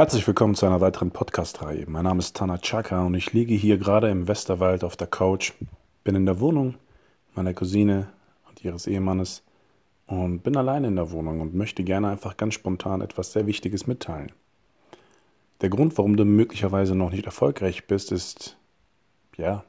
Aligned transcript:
Herzlich 0.00 0.26
willkommen 0.26 0.54
zu 0.54 0.64
einer 0.64 0.80
weiteren 0.80 1.10
Podcast-Reihe. 1.10 1.84
Mein 1.86 2.04
Name 2.04 2.20
ist 2.20 2.34
Tana 2.34 2.56
Chaka 2.56 3.04
und 3.04 3.12
ich 3.12 3.34
liege 3.34 3.52
hier 3.52 3.76
gerade 3.76 4.08
im 4.08 4.28
Westerwald 4.28 4.82
auf 4.82 4.96
der 4.96 5.06
Couch, 5.06 5.52
bin 6.04 6.14
in 6.14 6.24
der 6.24 6.40
Wohnung 6.40 6.76
meiner 7.34 7.52
Cousine 7.52 8.08
und 8.48 8.64
ihres 8.64 8.86
Ehemannes 8.86 9.42
und 10.06 10.40
bin 10.40 10.56
alleine 10.56 10.88
in 10.88 10.96
der 10.96 11.10
Wohnung 11.10 11.42
und 11.42 11.54
möchte 11.54 11.84
gerne 11.84 12.08
einfach 12.08 12.38
ganz 12.38 12.54
spontan 12.54 13.02
etwas 13.02 13.32
sehr 13.32 13.46
Wichtiges 13.46 13.86
mitteilen. 13.86 14.32
Der 15.60 15.68
Grund, 15.68 15.98
warum 15.98 16.16
du 16.16 16.24
möglicherweise 16.24 16.94
noch 16.94 17.10
nicht 17.10 17.26
erfolgreich 17.26 17.86
bist, 17.86 18.10
ist, 18.10 18.56
ja, 19.36 19.64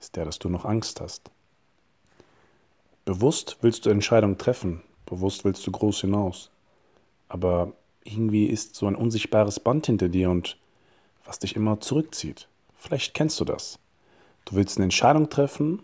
ist 0.00 0.16
der, 0.16 0.24
dass 0.24 0.38
du 0.38 0.48
noch 0.48 0.64
Angst 0.64 1.02
hast. 1.02 1.30
Bewusst 3.04 3.58
willst 3.60 3.84
du 3.84 3.90
Entscheidungen 3.90 4.38
treffen, 4.38 4.80
bewusst 5.04 5.44
willst 5.44 5.66
du 5.66 5.72
groß 5.72 6.00
hinaus, 6.00 6.50
aber 7.28 7.74
irgendwie 8.06 8.46
ist 8.46 8.74
so 8.74 8.86
ein 8.86 8.94
unsichtbares 8.94 9.60
Band 9.60 9.86
hinter 9.86 10.08
dir 10.08 10.30
und 10.30 10.56
was 11.24 11.38
dich 11.38 11.56
immer 11.56 11.80
zurückzieht. 11.80 12.48
Vielleicht 12.76 13.14
kennst 13.14 13.40
du 13.40 13.44
das. 13.44 13.78
Du 14.44 14.54
willst 14.54 14.78
eine 14.78 14.84
Entscheidung 14.84 15.28
treffen, 15.28 15.80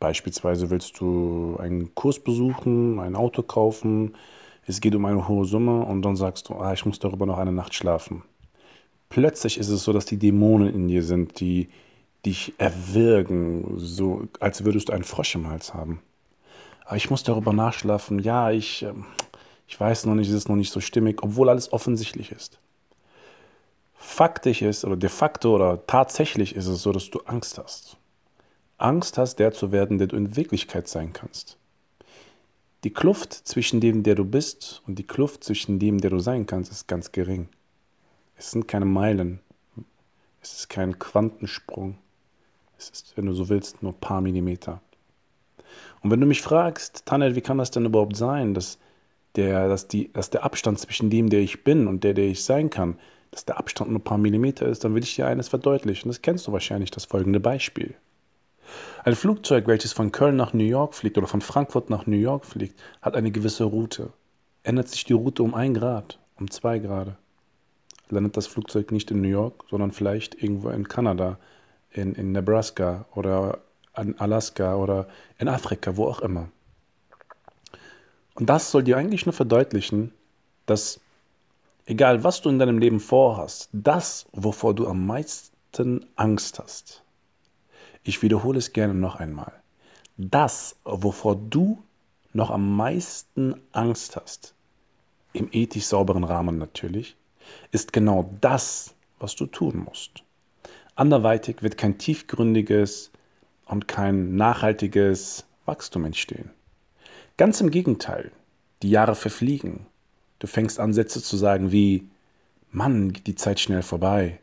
beispielsweise 0.00 0.70
willst 0.70 0.98
du 1.00 1.56
einen 1.60 1.94
Kurs 1.94 2.18
besuchen, 2.18 2.98
ein 2.98 3.14
Auto 3.14 3.42
kaufen, 3.42 4.14
es 4.66 4.80
geht 4.80 4.94
um 4.94 5.04
eine 5.04 5.28
hohe 5.28 5.44
Summe 5.44 5.84
und 5.84 6.02
dann 6.02 6.16
sagst 6.16 6.48
du, 6.48 6.54
ah, 6.54 6.72
ich 6.72 6.84
muss 6.86 6.98
darüber 6.98 7.26
noch 7.26 7.38
eine 7.38 7.52
Nacht 7.52 7.74
schlafen. 7.74 8.22
Plötzlich 9.08 9.58
ist 9.58 9.68
es 9.68 9.84
so, 9.84 9.92
dass 9.92 10.04
die 10.04 10.18
Dämonen 10.18 10.72
in 10.72 10.88
dir 10.88 11.02
sind, 11.02 11.40
die 11.40 11.68
dich 12.24 12.54
erwürgen, 12.58 13.78
so 13.78 14.28
als 14.38 14.64
würdest 14.64 14.88
du 14.88 14.92
einen 14.92 15.04
Frosch 15.04 15.34
im 15.34 15.48
Hals 15.48 15.74
haben. 15.74 16.00
Aber 16.84 16.96
ich 16.96 17.10
muss 17.10 17.22
darüber 17.22 17.52
nachschlafen, 17.52 18.18
ja, 18.18 18.50
ich, 18.50 18.82
ähm, 18.82 19.06
ich 19.70 19.78
weiß 19.78 20.06
noch 20.06 20.16
nicht, 20.16 20.28
es 20.28 20.34
ist 20.34 20.48
noch 20.48 20.56
nicht 20.56 20.72
so 20.72 20.80
stimmig, 20.80 21.22
obwohl 21.22 21.48
alles 21.48 21.72
offensichtlich 21.72 22.32
ist. 22.32 22.58
Faktisch 23.94 24.62
ist 24.62 24.84
oder 24.84 24.96
de 24.96 25.08
facto 25.08 25.54
oder 25.54 25.86
tatsächlich 25.86 26.56
ist 26.56 26.66
es 26.66 26.82
so, 26.82 26.90
dass 26.90 27.08
du 27.08 27.20
Angst 27.20 27.56
hast. 27.56 27.96
Angst 28.78 29.16
hast, 29.16 29.36
der 29.36 29.52
zu 29.52 29.70
werden, 29.70 29.98
der 29.98 30.08
du 30.08 30.16
in 30.16 30.34
Wirklichkeit 30.34 30.88
sein 30.88 31.12
kannst. 31.12 31.56
Die 32.82 32.92
Kluft 32.92 33.32
zwischen 33.32 33.80
dem, 33.80 34.02
der 34.02 34.16
du 34.16 34.24
bist 34.24 34.82
und 34.88 34.98
die 34.98 35.06
Kluft 35.06 35.44
zwischen 35.44 35.78
dem, 35.78 36.00
der 36.00 36.10
du 36.10 36.18
sein 36.18 36.46
kannst, 36.46 36.72
ist 36.72 36.88
ganz 36.88 37.12
gering. 37.12 37.48
Es 38.34 38.50
sind 38.50 38.66
keine 38.66 38.86
Meilen. 38.86 39.38
Es 40.42 40.52
ist 40.54 40.68
kein 40.68 40.98
Quantensprung. 40.98 41.96
Es 42.76 42.90
ist, 42.90 43.16
wenn 43.16 43.26
du 43.26 43.34
so 43.34 43.48
willst, 43.48 43.84
nur 43.84 43.92
ein 43.92 44.00
paar 44.00 44.20
Millimeter. 44.20 44.80
Und 46.02 46.10
wenn 46.10 46.20
du 46.20 46.26
mich 46.26 46.42
fragst, 46.42 47.06
Tanel, 47.06 47.36
wie 47.36 47.40
kann 47.40 47.58
das 47.58 47.70
denn 47.70 47.84
überhaupt 47.84 48.16
sein, 48.16 48.52
dass 48.52 48.78
der, 49.36 49.68
dass, 49.68 49.88
die, 49.88 50.12
dass 50.12 50.30
der 50.30 50.44
Abstand 50.44 50.78
zwischen 50.78 51.10
dem, 51.10 51.30
der 51.30 51.40
ich 51.40 51.64
bin 51.64 51.86
und 51.86 52.04
der, 52.04 52.14
der 52.14 52.26
ich 52.26 52.44
sein 52.44 52.70
kann, 52.70 52.98
dass 53.30 53.44
der 53.44 53.58
Abstand 53.58 53.90
nur 53.90 54.00
ein 54.00 54.04
paar 54.04 54.18
Millimeter 54.18 54.66
ist, 54.66 54.84
dann 54.84 54.94
will 54.94 55.04
ich 55.04 55.14
dir 55.14 55.26
eines 55.26 55.48
verdeutlichen. 55.48 56.08
Das 56.08 56.22
kennst 56.22 56.46
du 56.46 56.52
wahrscheinlich, 56.52 56.90
das 56.90 57.04
folgende 57.04 57.40
Beispiel. 57.40 57.94
Ein 59.04 59.14
Flugzeug, 59.14 59.66
welches 59.66 59.92
von 59.92 60.12
Köln 60.12 60.36
nach 60.36 60.52
New 60.52 60.64
York 60.64 60.94
fliegt 60.94 61.18
oder 61.18 61.26
von 61.26 61.40
Frankfurt 61.40 61.90
nach 61.90 62.06
New 62.06 62.16
York 62.16 62.44
fliegt, 62.44 62.80
hat 63.02 63.16
eine 63.16 63.30
gewisse 63.30 63.64
Route. 63.64 64.12
Ändert 64.62 64.88
sich 64.88 65.04
die 65.04 65.12
Route 65.12 65.42
um 65.42 65.54
ein 65.54 65.74
Grad, 65.74 66.18
um 66.38 66.50
zwei 66.50 66.78
Grad, 66.78 67.16
landet 68.10 68.36
das 68.36 68.46
Flugzeug 68.46 68.92
nicht 68.92 69.10
in 69.10 69.20
New 69.20 69.28
York, 69.28 69.64
sondern 69.70 69.92
vielleicht 69.92 70.42
irgendwo 70.42 70.68
in 70.70 70.86
Kanada, 70.86 71.38
in, 71.90 72.14
in 72.14 72.32
Nebraska 72.32 73.06
oder 73.14 73.58
in 73.96 74.18
Alaska 74.18 74.76
oder 74.76 75.08
in 75.38 75.48
Afrika, 75.48 75.96
wo 75.96 76.06
auch 76.06 76.20
immer. 76.20 76.48
Und 78.40 78.46
das 78.46 78.70
soll 78.70 78.82
dir 78.82 78.96
eigentlich 78.96 79.26
nur 79.26 79.34
verdeutlichen, 79.34 80.12
dass 80.64 80.98
egal 81.84 82.24
was 82.24 82.40
du 82.40 82.48
in 82.48 82.58
deinem 82.58 82.78
Leben 82.78 82.98
vorhast, 82.98 83.68
das, 83.74 84.26
wovor 84.32 84.74
du 84.74 84.88
am 84.88 85.06
meisten 85.06 86.06
Angst 86.16 86.58
hast, 86.58 87.02
ich 88.02 88.22
wiederhole 88.22 88.58
es 88.58 88.72
gerne 88.72 88.94
noch 88.94 89.16
einmal, 89.16 89.52
das, 90.16 90.76
wovor 90.84 91.36
du 91.36 91.82
noch 92.32 92.50
am 92.50 92.76
meisten 92.76 93.60
Angst 93.72 94.16
hast, 94.16 94.54
im 95.34 95.50
ethisch 95.52 95.84
sauberen 95.84 96.24
Rahmen 96.24 96.56
natürlich, 96.56 97.16
ist 97.72 97.92
genau 97.92 98.34
das, 98.40 98.94
was 99.18 99.36
du 99.36 99.44
tun 99.44 99.84
musst. 99.84 100.24
Anderweitig 100.94 101.62
wird 101.62 101.76
kein 101.76 101.98
tiefgründiges 101.98 103.10
und 103.66 103.86
kein 103.86 104.34
nachhaltiges 104.36 105.44
Wachstum 105.66 106.06
entstehen. 106.06 106.50
Ganz 107.40 107.58
im 107.62 107.70
Gegenteil, 107.70 108.32
die 108.82 108.90
Jahre 108.90 109.14
verfliegen. 109.14 109.86
Du 110.40 110.46
fängst 110.46 110.78
an, 110.78 110.92
Sätze 110.92 111.22
zu 111.22 111.38
sagen 111.38 111.72
wie, 111.72 112.06
Mann, 112.70 113.14
geht 113.14 113.26
die 113.26 113.34
Zeit 113.34 113.58
schnell 113.60 113.80
vorbei. 113.80 114.38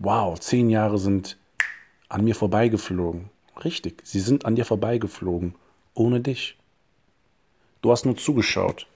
Wow, 0.00 0.40
zehn 0.40 0.68
Jahre 0.68 0.98
sind 0.98 1.38
an 2.08 2.24
mir 2.24 2.34
vorbeigeflogen. 2.34 3.30
Richtig, 3.62 4.02
sie 4.02 4.18
sind 4.18 4.44
an 4.44 4.56
dir 4.56 4.64
vorbeigeflogen, 4.64 5.54
ohne 5.94 6.18
dich. 6.18 6.58
Du 7.80 7.92
hast 7.92 8.06
nur 8.06 8.16
zugeschaut, 8.16 8.88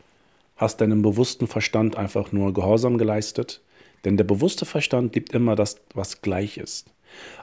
hast 0.56 0.80
deinem 0.80 1.02
bewussten 1.02 1.46
Verstand 1.46 1.94
einfach 1.94 2.32
nur 2.32 2.52
Gehorsam 2.52 2.98
geleistet, 2.98 3.60
denn 4.04 4.16
der 4.16 4.24
bewusste 4.24 4.64
Verstand 4.64 5.14
liebt 5.14 5.32
immer 5.32 5.54
das, 5.54 5.76
was 5.94 6.20
gleich 6.20 6.58
ist. 6.58 6.90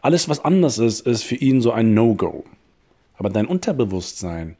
Alles, 0.01 0.27
was 0.27 0.43
anders 0.43 0.79
ist, 0.79 1.07
ist 1.07 1.23
für 1.23 1.35
ihn 1.35 1.61
so 1.61 1.71
ein 1.71 1.93
No-Go. 1.93 2.43
Aber 3.15 3.29
dein 3.29 3.47
Unterbewusstsein, 3.47 4.57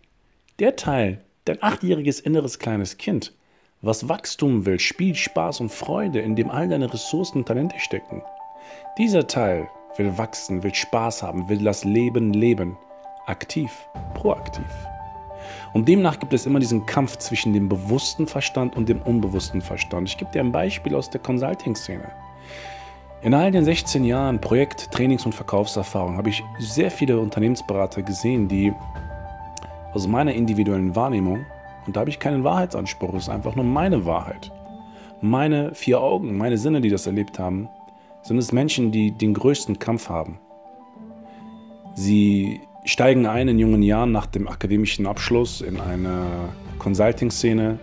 der 0.60 0.78
Teil, 0.78 1.20
Dein 1.46 1.62
achtjähriges 1.62 2.22
inneres 2.22 2.58
kleines 2.58 2.98
Kind, 2.98 3.34
was 3.82 4.08
Wachstum 4.08 4.66
will, 4.66 4.80
Spiel, 4.80 5.14
Spaß 5.14 5.60
und 5.60 5.74
Freude, 5.74 6.22
in 6.22 6.38
dem 6.38 6.50
all 6.50 6.70
deine 6.70 6.94
Ressourcen 6.94 7.40
und 7.40 7.48
Talente 7.48 7.78
stecken. 7.80 8.22
Dieser 8.98 9.28
Teil 9.28 9.68
will 9.98 10.18
wachsen, 10.18 10.64
will 10.64 10.74
Spaß 10.74 11.22
haben, 11.22 11.50
will 11.50 11.62
das 11.62 11.84
Leben 11.84 12.32
leben. 12.32 12.78
Aktiv, 13.26 13.72
proaktiv. 14.14 14.64
Und 15.74 15.90
demnach 15.90 16.18
gibt 16.18 16.32
es 16.32 16.46
immer 16.46 16.60
diesen 16.60 16.86
Kampf 16.86 17.18
zwischen 17.18 17.52
dem 17.52 17.68
bewussten 17.68 18.26
Verstand 18.26 18.78
und 18.78 18.88
dem 18.88 19.02
unbewussten 19.02 19.62
Verstand. 19.62 20.08
Ich 20.08 20.18
gebe 20.18 20.32
dir 20.32 20.40
ein 20.40 20.54
Beispiel 20.54 20.96
aus 20.96 21.10
der 21.10 21.20
Consulting-Szene. 21.20 22.10
In 23.22 23.34
all 23.34 23.52
den 23.52 23.66
16 23.66 24.06
Jahren 24.06 24.40
Projekt-, 24.40 24.92
Trainings- 24.92 25.26
und 25.26 25.36
Verkaufserfahrung 25.36 26.16
habe 26.16 26.30
ich 26.30 26.42
sehr 26.60 26.90
viele 26.90 27.20
Unternehmensberater 27.20 28.02
gesehen, 28.02 28.48
die 28.48 28.74
aus 29.94 30.08
meiner 30.08 30.34
individuellen 30.34 30.96
Wahrnehmung, 30.96 31.46
und 31.86 31.96
da 31.96 32.02
habe 32.02 32.10
ich 32.10 32.20
keinen 32.20 32.44
Wahrheitsanspruch, 32.44 33.14
es 33.14 33.24
ist 33.24 33.30
einfach 33.30 33.56
nur 33.56 33.66
meine 33.66 34.06
Wahrheit. 34.06 34.52
Meine 35.22 35.74
vier 35.76 36.02
Augen, 36.02 36.38
meine 36.38 36.58
Sinne, 36.58 36.82
die 36.82 36.90
das 36.90 37.08
erlebt 37.08 37.40
haben, 37.40 37.68
sind 38.22 38.38
es 38.38 38.52
Menschen, 38.52 38.92
die 38.92 39.12
den 39.12 39.34
größten 39.34 39.80
Kampf 39.80 40.10
haben. 40.10 40.40
Sie 41.96 42.62
steigen 42.86 43.26
ein 43.26 43.48
in 43.48 43.60
jungen 43.60 43.84
Jahren 43.84 44.12
nach 44.12 44.26
dem 44.26 44.48
akademischen 44.48 45.06
Abschluss 45.06 45.62
in 45.62 45.80
eine 45.80 46.50
Consulting-Szene 46.80 47.80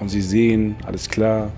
und 0.00 0.08
sie 0.08 0.20
sehen, 0.20 0.76
alles 0.86 1.08
klar, 1.08 1.50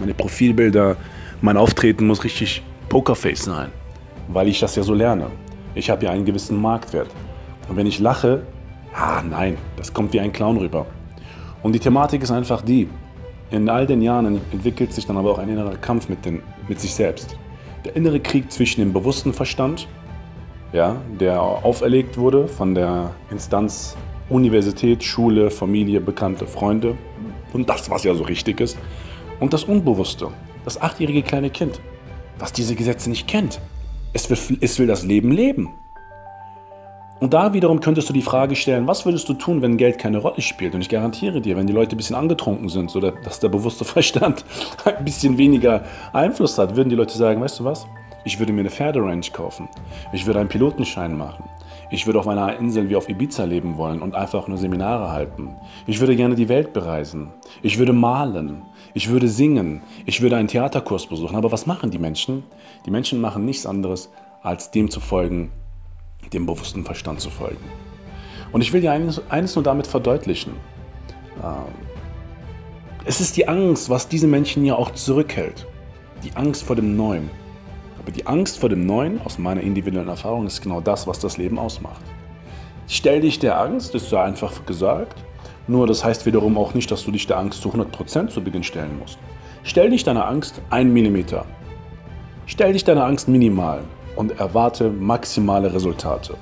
meine 0.00 0.14
Profilbilder, 0.14 0.96
mein 1.40 1.56
Auftreten 1.56 2.06
muss 2.06 2.24
richtig 2.24 2.62
Pokerface 2.88 3.44
sein, 3.44 3.70
weil 4.28 4.48
ich 4.48 4.60
das 4.60 4.76
ja 4.76 4.82
so 4.82 4.94
lerne. 4.94 5.26
Ich 5.74 5.90
habe 5.90 6.04
ja 6.04 6.10
einen 6.10 6.24
gewissen 6.24 6.60
Marktwert. 6.60 7.08
Und 7.68 7.76
wenn 7.76 7.86
ich 7.86 7.98
lache, 7.98 8.46
Ah, 8.94 9.22
nein, 9.28 9.58
das 9.76 9.92
kommt 9.92 10.12
wie 10.12 10.20
ein 10.20 10.32
Clown 10.32 10.56
rüber. 10.56 10.86
Und 11.64 11.72
die 11.72 11.80
Thematik 11.80 12.22
ist 12.22 12.30
einfach 12.30 12.62
die, 12.62 12.88
in 13.50 13.68
all 13.68 13.86
den 13.86 14.02
Jahren 14.02 14.40
entwickelt 14.52 14.92
sich 14.92 15.04
dann 15.04 15.16
aber 15.16 15.32
auch 15.32 15.38
ein 15.38 15.48
innerer 15.48 15.76
Kampf 15.76 16.08
mit, 16.08 16.24
den, 16.24 16.42
mit 16.68 16.80
sich 16.80 16.94
selbst. 16.94 17.36
Der 17.84 17.96
innere 17.96 18.20
Krieg 18.20 18.52
zwischen 18.52 18.80
dem 18.80 18.92
bewussten 18.92 19.32
Verstand, 19.32 19.88
ja, 20.72 20.96
der 21.20 21.40
auferlegt 21.40 22.16
wurde 22.16 22.46
von 22.46 22.74
der 22.74 23.10
Instanz 23.30 23.96
Universität, 24.30 25.02
Schule, 25.02 25.50
Familie, 25.50 26.00
Bekannte, 26.00 26.46
Freunde 26.46 26.96
und 27.52 27.68
das, 27.68 27.90
was 27.90 28.04
ja 28.04 28.14
so 28.14 28.24
richtig 28.24 28.60
ist, 28.60 28.78
und 29.40 29.52
das 29.52 29.64
Unbewusste, 29.64 30.28
das 30.64 30.80
achtjährige 30.80 31.22
kleine 31.22 31.50
Kind, 31.50 31.80
was 32.38 32.52
diese 32.52 32.74
Gesetze 32.74 33.10
nicht 33.10 33.26
kennt. 33.26 33.60
Es 34.12 34.30
will, 34.30 34.58
es 34.60 34.78
will 34.78 34.86
das 34.86 35.04
Leben 35.04 35.32
leben. 35.32 35.70
Und 37.24 37.32
da 37.32 37.54
wiederum 37.54 37.80
könntest 37.80 38.06
du 38.10 38.12
die 38.12 38.20
Frage 38.20 38.54
stellen, 38.54 38.86
was 38.86 39.06
würdest 39.06 39.26
du 39.30 39.32
tun, 39.32 39.62
wenn 39.62 39.78
Geld 39.78 39.98
keine 39.98 40.18
Rolle 40.18 40.42
spielt? 40.42 40.74
Und 40.74 40.82
ich 40.82 40.90
garantiere 40.90 41.40
dir, 41.40 41.56
wenn 41.56 41.66
die 41.66 41.72
Leute 41.72 41.94
ein 41.94 41.96
bisschen 41.96 42.16
angetrunken 42.16 42.68
sind, 42.68 42.90
so 42.90 43.00
dass 43.00 43.40
der 43.40 43.48
bewusste 43.48 43.82
Verstand 43.86 44.44
ein 44.84 45.02
bisschen 45.06 45.38
weniger 45.38 45.84
Einfluss 46.12 46.58
hat, 46.58 46.76
würden 46.76 46.90
die 46.90 46.96
Leute 46.96 47.16
sagen, 47.16 47.40
weißt 47.40 47.60
du 47.60 47.64
was? 47.64 47.86
Ich 48.26 48.38
würde 48.38 48.52
mir 48.52 48.60
eine 48.60 48.68
Pferderange 48.68 49.30
kaufen. 49.32 49.70
Ich 50.12 50.26
würde 50.26 50.38
einen 50.38 50.50
Pilotenschein 50.50 51.16
machen. 51.16 51.44
Ich 51.90 52.04
würde 52.04 52.18
auf 52.18 52.28
einer 52.28 52.58
Insel 52.58 52.90
wie 52.90 52.96
auf 52.96 53.08
Ibiza 53.08 53.44
leben 53.44 53.78
wollen 53.78 54.02
und 54.02 54.14
einfach 54.14 54.46
nur 54.46 54.58
Seminare 54.58 55.10
halten. 55.10 55.56
Ich 55.86 56.00
würde 56.00 56.16
gerne 56.16 56.34
die 56.34 56.50
Welt 56.50 56.74
bereisen. 56.74 57.32
Ich 57.62 57.78
würde 57.78 57.94
malen. 57.94 58.64
Ich 58.92 59.08
würde 59.08 59.28
singen. 59.28 59.80
Ich 60.04 60.20
würde 60.20 60.36
einen 60.36 60.48
Theaterkurs 60.48 61.06
besuchen. 61.06 61.36
Aber 61.36 61.50
was 61.50 61.64
machen 61.64 61.90
die 61.90 61.98
Menschen? 61.98 62.42
Die 62.84 62.90
Menschen 62.90 63.18
machen 63.18 63.46
nichts 63.46 63.64
anderes, 63.64 64.10
als 64.42 64.70
dem 64.70 64.90
zu 64.90 65.00
folgen, 65.00 65.52
dem 66.32 66.46
bewussten 66.46 66.84
Verstand 66.84 67.20
zu 67.20 67.30
folgen. 67.30 67.64
Und 68.52 68.60
ich 68.60 68.72
will 68.72 68.80
dir 68.80 68.92
eines, 68.92 69.20
eines 69.30 69.54
nur 69.54 69.64
damit 69.64 69.86
verdeutlichen. 69.86 70.52
Ähm, 71.42 71.74
es 73.04 73.20
ist 73.20 73.36
die 73.36 73.48
Angst, 73.48 73.90
was 73.90 74.08
diese 74.08 74.26
Menschen 74.26 74.64
ja 74.64 74.76
auch 74.76 74.92
zurückhält. 74.92 75.66
Die 76.22 76.34
Angst 76.36 76.62
vor 76.62 76.76
dem 76.76 76.96
Neuen. 76.96 77.28
Aber 77.98 78.12
die 78.12 78.26
Angst 78.26 78.58
vor 78.58 78.68
dem 78.68 78.86
Neuen, 78.86 79.20
aus 79.22 79.38
meiner 79.38 79.60
individuellen 79.60 80.08
Erfahrung, 80.08 80.46
ist 80.46 80.62
genau 80.62 80.80
das, 80.80 81.06
was 81.06 81.18
das 81.18 81.36
Leben 81.36 81.58
ausmacht. 81.58 82.02
Stell 82.86 83.22
dich 83.22 83.38
der 83.38 83.60
Angst, 83.60 83.94
ist 83.94 84.08
so 84.08 84.16
einfach 84.18 84.64
gesagt. 84.66 85.22
Nur 85.66 85.86
das 85.86 86.04
heißt 86.04 86.26
wiederum 86.26 86.58
auch 86.58 86.74
nicht, 86.74 86.90
dass 86.90 87.04
du 87.04 87.10
dich 87.10 87.26
der 87.26 87.38
Angst 87.38 87.60
zu 87.60 87.70
100% 87.70 88.28
zu 88.28 88.42
Beginn 88.42 88.62
stellen 88.62 88.98
musst. 88.98 89.18
Stell 89.62 89.90
dich 89.90 90.04
deiner 90.04 90.26
Angst 90.26 90.60
einen 90.70 90.92
Millimeter. 90.92 91.46
Stell 92.46 92.74
dich 92.74 92.84
deiner 92.84 93.04
Angst 93.06 93.28
minimal 93.28 93.80
und 94.16 94.38
erwarte 94.38 94.90
maximale 94.90 95.72
Resultate. 95.72 96.34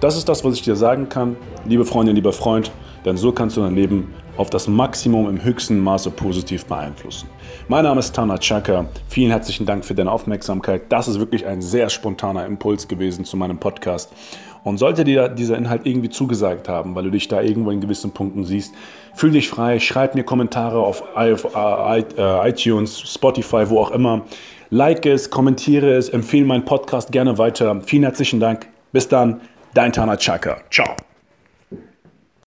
Das 0.00 0.16
ist 0.16 0.28
das, 0.28 0.44
was 0.44 0.54
ich 0.54 0.62
dir 0.62 0.76
sagen 0.76 1.08
kann, 1.08 1.36
liebe 1.64 1.84
Freundin, 1.84 2.14
lieber 2.16 2.32
Freund, 2.32 2.70
denn 3.04 3.16
so 3.16 3.32
kannst 3.32 3.56
du 3.56 3.60
dein 3.60 3.74
Leben 3.74 4.14
auf 4.36 4.48
das 4.48 4.66
Maximum 4.66 5.28
im 5.28 5.44
höchsten 5.44 5.78
Maße 5.78 6.10
positiv 6.10 6.64
beeinflussen. 6.64 7.28
Mein 7.68 7.84
Name 7.84 8.00
ist 8.00 8.14
Tana 8.14 8.38
Chaka. 8.38 8.86
Vielen 9.08 9.30
herzlichen 9.30 9.66
Dank 9.66 9.84
für 9.84 9.94
deine 9.94 10.10
Aufmerksamkeit. 10.10 10.90
Das 10.90 11.08
ist 11.08 11.18
wirklich 11.18 11.44
ein 11.44 11.60
sehr 11.60 11.90
spontaner 11.90 12.46
Impuls 12.46 12.88
gewesen 12.88 13.26
zu 13.26 13.36
meinem 13.36 13.58
Podcast. 13.58 14.10
Und 14.62 14.78
sollte 14.78 15.04
dir 15.04 15.28
dieser 15.28 15.56
Inhalt 15.56 15.86
irgendwie 15.86 16.10
zugesagt 16.10 16.68
haben, 16.68 16.94
weil 16.94 17.04
du 17.04 17.10
dich 17.10 17.28
da 17.28 17.40
irgendwo 17.40 17.70
in 17.70 17.80
gewissen 17.80 18.12
Punkten 18.12 18.44
siehst, 18.44 18.74
fühl 19.14 19.30
dich 19.30 19.48
frei, 19.48 19.78
schreib 19.78 20.14
mir 20.14 20.24
Kommentare 20.24 20.78
auf 20.78 21.02
äh, 21.16 22.48
iTunes, 22.48 23.00
Spotify, 23.00 23.68
wo 23.68 23.80
auch 23.80 23.90
immer. 23.90 24.22
Like 24.70 25.06
es, 25.06 25.30
kommentiere 25.30 25.96
es, 25.96 26.08
empfehle 26.10 26.44
meinen 26.44 26.64
Podcast 26.64 27.10
gerne 27.10 27.38
weiter. 27.38 27.80
Vielen 27.84 28.04
herzlichen 28.04 28.38
Dank. 28.38 28.68
Bis 28.92 29.08
dann, 29.08 29.40
dein 29.74 29.92
Tana 29.92 30.16
Chaka. 30.16 30.58
Ciao. 30.70 30.94